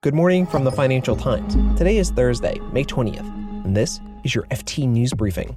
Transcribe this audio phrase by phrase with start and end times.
[0.00, 1.56] Good morning from the Financial Times.
[1.76, 3.18] Today is Thursday, May 20th,
[3.64, 5.56] and this is your FT News Briefing.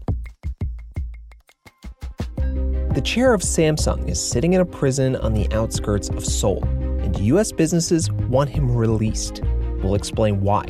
[2.95, 7.19] The chair of Samsung is sitting in a prison on the outskirts of Seoul, and
[7.19, 7.51] U.S.
[7.51, 9.43] businesses want him released.
[9.83, 10.63] We'll explain why.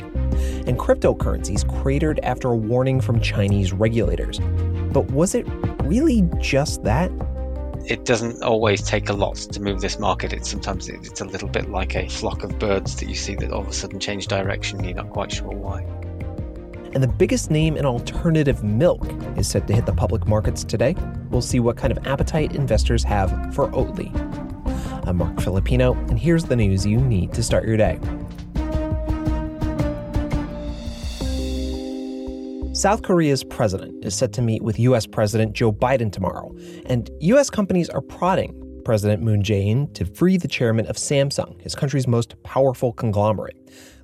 [0.66, 4.38] And cryptocurrencies cratered after a warning from Chinese regulators.
[4.92, 5.46] But was it
[5.84, 7.10] really just that?
[7.84, 10.32] It doesn't always take a lot to move this market.
[10.32, 13.50] It's sometimes it's a little bit like a flock of birds that you see that
[13.52, 14.84] all of a sudden change direction.
[14.84, 15.80] You're not quite sure why.
[16.94, 19.04] And the biggest name in alternative milk
[19.36, 20.94] is set to hit the public markets today.
[21.30, 24.14] We'll see what kind of appetite investors have for Oatly.
[25.04, 27.98] I'm Marc Filippino, and here's the news you need to start your day.
[32.82, 35.06] South Korea's president is set to meet with U.S.
[35.06, 36.52] President Joe Biden tomorrow,
[36.86, 37.48] and U.S.
[37.48, 42.34] companies are prodding President Moon Jae-in to free the chairman of Samsung, his country's most
[42.42, 43.56] powerful conglomerate.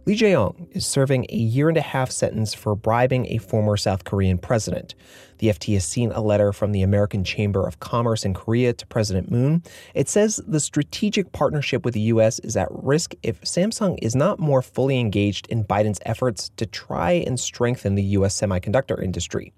[0.09, 4.05] Lee Jae-yong is serving a year and a half sentence for bribing a former South
[4.05, 4.95] Korean president.
[5.37, 8.87] The FT has seen a letter from the American Chamber of Commerce in Korea to
[8.87, 9.63] President Moon.
[9.95, 12.39] It says the strategic partnership with the U.S.
[12.39, 17.11] is at risk if Samsung is not more fully engaged in Biden's efforts to try
[17.13, 18.41] and strengthen the U.S.
[18.41, 19.53] semiconductor industry.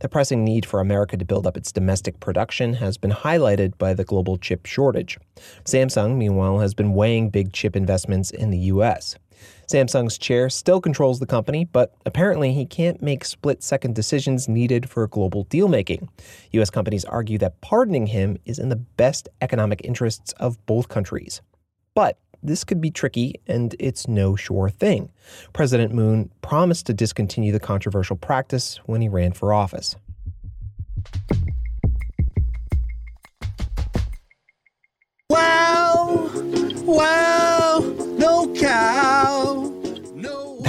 [0.00, 3.94] The pressing need for America to build up its domestic production has been highlighted by
[3.94, 5.16] the global chip shortage.
[5.64, 9.14] Samsung, meanwhile, has been weighing big chip investments in the U.S.
[9.66, 14.88] Samsung's chair still controls the company, but apparently he can't make split second decisions needed
[14.88, 16.08] for global deal making.
[16.52, 16.70] U.S.
[16.70, 21.40] companies argue that pardoning him is in the best economic interests of both countries.
[21.94, 25.10] But this could be tricky, and it's no sure thing.
[25.52, 29.94] President Moon promised to discontinue the controversial practice when he ran for office.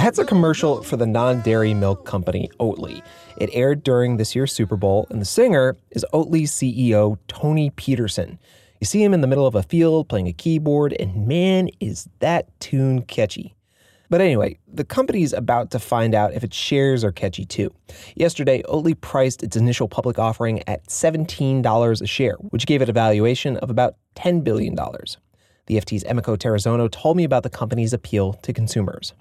[0.04, 3.02] That's a commercial for the non dairy milk company Oatly.
[3.38, 8.38] It aired during this year's Super Bowl, and the singer is Oatly's CEO, Toni Petersson.
[8.82, 12.06] You see him in the middle of a field playing a keyboard, and man, is
[12.18, 13.56] that tune catchy.
[14.10, 17.72] But anyway, the company's about to find out if its shares are catchy too.
[18.14, 22.92] Yesterday, Oatly priced its initial public offering at $17 a share, which gave it a
[22.92, 24.74] valuation of about $10 billion.
[24.74, 29.14] The FT's Emiko Terazono told me about the company's appeal to consumers.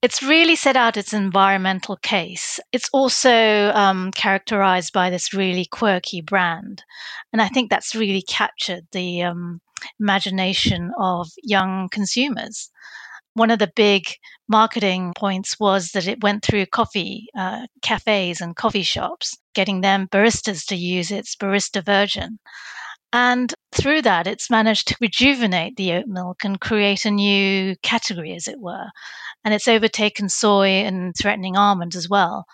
[0.00, 2.60] It's really set out its environmental case.
[2.70, 6.84] It's also um, characterized by this really quirky brand.
[7.32, 9.60] And I think that's really captured the um,
[9.98, 12.70] imagination of young consumers.
[13.34, 14.04] One of the big
[14.48, 20.06] marketing points was that it went through coffee uh, cafes and coffee shops, getting them
[20.06, 22.38] baristas to use its barista version.
[23.12, 28.34] And through that, it's managed to rejuvenate the oat milk and create a new category,
[28.34, 28.86] as it were.
[29.44, 32.44] And it's overtaken soy and threatening almonds as well.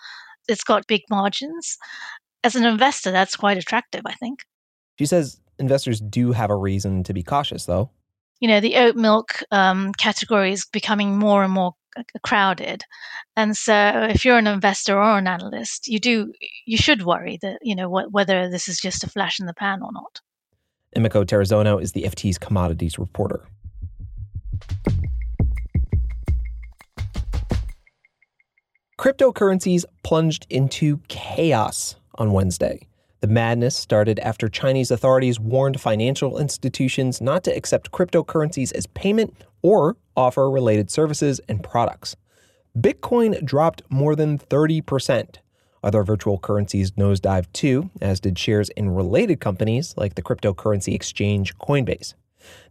[0.47, 1.77] It's got big margins.
[2.43, 4.39] As an investor, that's quite attractive, I think.
[4.97, 7.89] She says investors do have a reason to be cautious, though.
[8.39, 11.73] You know, the oat milk um, category is becoming more and more
[12.23, 12.83] crowded
[13.37, 13.73] and so
[14.09, 16.33] if you're an investor or an analyst you do
[16.65, 19.53] you should worry that you know wh- whether this is just a flash in the
[19.53, 20.19] pan or not
[20.95, 23.45] Emiko Terazono is the FT's commodities reporter.
[28.97, 32.87] Cryptocurrencies plunged into chaos on Wednesday.
[33.19, 39.35] The madness started after Chinese authorities warned financial institutions not to accept cryptocurrencies as payment
[39.61, 42.15] or offer related services and products.
[42.77, 45.35] Bitcoin dropped more than 30%,
[45.85, 51.55] other virtual currencies nosedived too, as did shares in related companies like the cryptocurrency exchange
[51.57, 52.13] Coinbase.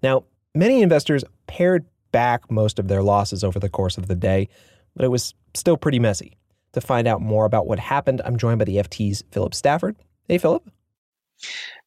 [0.03, 4.49] Now, many investors pared back most of their losses over the course of the day,
[4.95, 6.37] but it was still pretty messy.
[6.73, 9.97] To find out more about what happened, I'm joined by the FT's Philip Stafford.
[10.27, 10.69] Hey, Philip.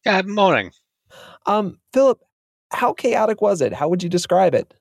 [0.05, 0.71] Good morning.
[1.45, 2.19] Um, Philip,
[2.71, 3.73] how chaotic was it?
[3.73, 4.73] How would you describe it?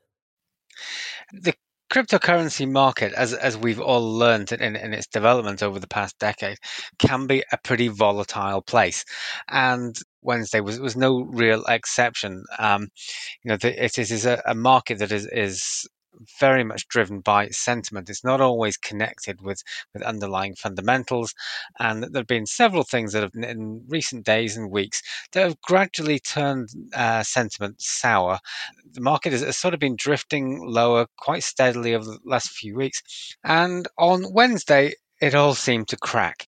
[1.32, 1.54] The
[1.92, 6.58] cryptocurrency market, as as we've all learned in, in its development over the past decade,
[6.99, 9.05] can be a pretty volatile place,
[9.49, 12.43] and Wednesday was was no real exception.
[12.58, 12.88] Um,
[13.44, 15.87] you know, the, it is a, a market that is is
[16.40, 18.10] very much driven by sentiment.
[18.10, 21.34] It's not always connected with, with underlying fundamentals.
[21.78, 25.02] And there have been several things that have, in recent days and weeks,
[25.32, 28.38] that have gradually turned uh, sentiment sour.
[28.92, 32.76] The market has, has sort of been drifting lower quite steadily over the last few
[32.76, 33.02] weeks.
[33.44, 36.46] And on Wednesday, it all seemed to crack.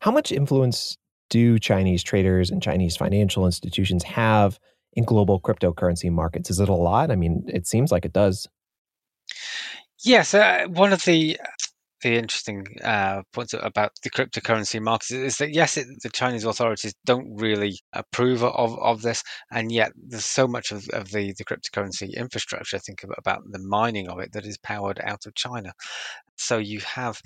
[0.00, 0.96] How much influence
[1.30, 4.58] do Chinese traders and Chinese financial institutions have
[4.98, 6.50] in global cryptocurrency markets?
[6.50, 7.12] Is it a lot?
[7.12, 8.48] I mean, it seems like it does.
[10.04, 11.38] Yes, uh, one of the
[12.00, 16.94] the interesting uh, points about the cryptocurrency markets is that yes, it, the Chinese authorities
[17.04, 21.44] don't really approve of, of this, and yet there's so much of, of the, the
[21.44, 22.76] cryptocurrency infrastructure.
[22.76, 25.72] I think about the mining of it that is powered out of China.
[26.36, 27.20] So you have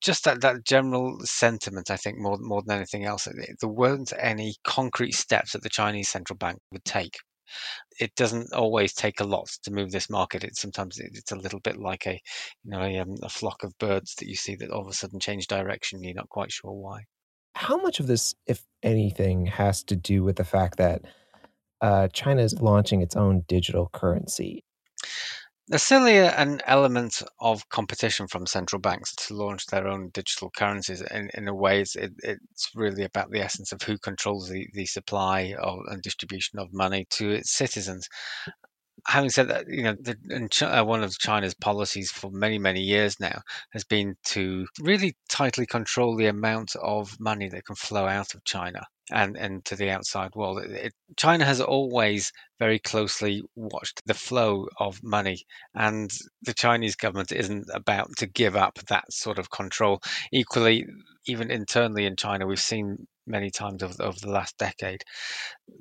[0.00, 3.28] just that, that general sentiment, I think, more more than anything else,
[3.60, 7.16] there weren't any concrete steps that the Chinese central bank would take
[7.98, 10.44] it doesn't always take a lot to move this market.
[10.44, 12.20] It sometimes it's a little bit like a
[12.64, 14.92] you know a, um, a flock of birds that you see that all of a
[14.92, 15.96] sudden change direction.
[15.96, 17.04] and You're not quite sure why.
[17.56, 21.02] How much of this, if anything, has to do with the fact that
[21.80, 24.64] uh, China is launching its own digital currency?
[25.70, 31.00] There's certainly an element of competition from central banks to launch their own digital currencies.
[31.00, 34.66] In, in a way, it's, it, it's really about the essence of who controls the,
[34.74, 38.08] the supply of, and distribution of money to its citizens
[39.06, 40.16] having said that, you know, the,
[40.66, 43.40] uh, one of China's policies for many, many years now
[43.72, 48.44] has been to really tightly control the amount of money that can flow out of
[48.44, 50.62] China and, and to the outside world.
[50.64, 56.10] It, China has always very closely watched the flow of money, and
[56.42, 60.00] the Chinese government isn't about to give up that sort of control.
[60.32, 60.86] Equally,
[61.26, 65.02] even internally in China, we've seen many times over, over the last decade,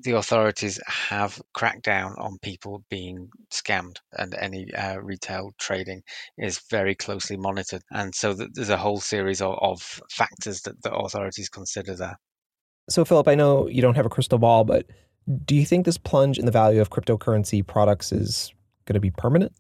[0.03, 6.01] the authorities have cracked down on people being scammed, and any uh, retail trading
[6.37, 7.81] is very closely monitored.
[7.91, 12.17] And so there's a whole series of, of factors that the authorities consider there.
[12.89, 14.87] So, Philip, I know you don't have a crystal ball, but
[15.45, 18.51] do you think this plunge in the value of cryptocurrency products is
[18.85, 19.53] going to be permanent?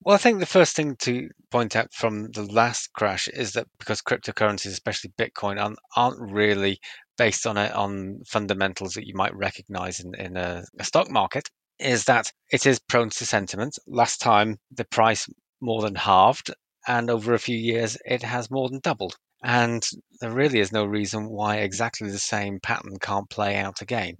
[0.00, 3.66] Well, I think the first thing to point out from the last crash is that
[3.78, 6.78] because cryptocurrencies, especially Bitcoin, aren't, aren't really
[7.18, 11.50] based on a, on fundamentals that you might recognize in, in a, a stock market,
[11.78, 13.78] is that it is prone to sentiment.
[13.86, 15.28] Last time, the price
[15.60, 16.54] more than halved,
[16.86, 19.16] and over a few years, it has more than doubled.
[19.46, 19.86] And
[20.20, 24.14] there really is no reason why exactly the same pattern can't play out again.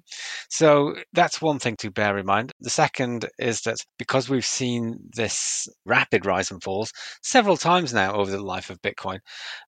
[0.51, 2.53] So that's one thing to bear in mind.
[2.61, 6.93] The second is that because we've seen this rapid rise and falls
[7.25, 9.19] several times now over the life of Bitcoin,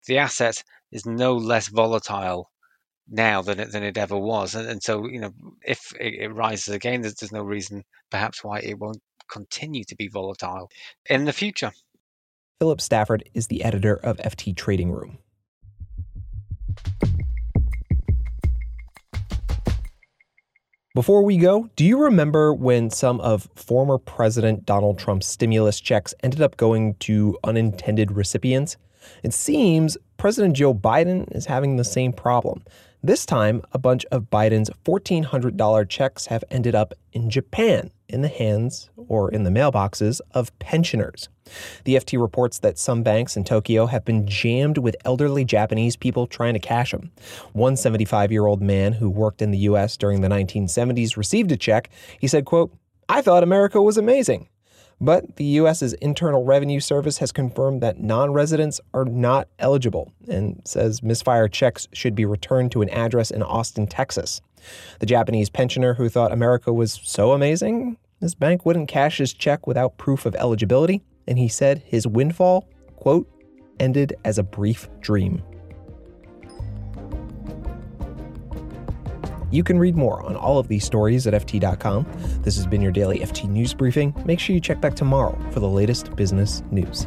[0.06, 0.62] the asset
[0.92, 2.52] is no less volatile
[3.08, 4.54] now than it, than it ever was.
[4.54, 5.32] And, and so, you know,
[5.62, 7.82] if it, it rises again, there's, there's no reason
[8.12, 10.70] perhaps why it won't continue to be volatile
[11.10, 11.72] in the future.
[12.60, 15.18] Philip Stafford is the editor of FT Trading Room.
[20.94, 26.12] Before we go, do you remember when some of former President Donald Trump's stimulus checks
[26.24, 28.76] ended up going to unintended recipients?
[29.22, 32.64] It seems President Joe Biden is having the same problem.
[33.00, 38.28] This time, a bunch of Biden's $1,400 checks have ended up in Japan in the
[38.28, 41.28] hands or in the mailboxes of pensioners.
[41.84, 46.26] The FT reports that some banks in Tokyo have been jammed with elderly Japanese people
[46.26, 47.10] trying to cash them.
[47.52, 49.96] One 75 year old man who worked in the U.S.
[49.96, 51.90] during the 1970s received a check.
[52.20, 52.72] He said, quote,
[53.08, 54.48] I thought America was amazing.
[55.00, 60.60] But the U.S.'s Internal Revenue Service has confirmed that non residents are not eligible and
[60.64, 64.40] says misfire checks should be returned to an address in Austin, Texas.
[65.00, 69.66] The Japanese pensioner who thought America was so amazing, his bank wouldn't cash his check
[69.66, 73.28] without proof of eligibility, and he said his windfall, quote,
[73.78, 75.42] ended as a brief dream.
[79.50, 82.06] You can read more on all of these stories at FT.com.
[82.42, 84.14] This has been your daily FT News Briefing.
[84.26, 87.06] Make sure you check back tomorrow for the latest business news.